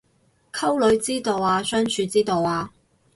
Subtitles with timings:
[0.51, 2.71] 溝女之道啊相處之道啊